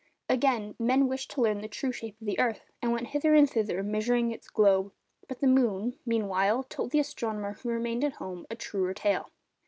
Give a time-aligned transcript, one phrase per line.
[0.27, 3.47] Again, men wished to learn the true shape of the earth, and went hither and
[3.47, 4.93] thither measuring its globe;
[5.27, 9.29] but the moon, meanwhile, told the astronomer who remained at home a truer tale.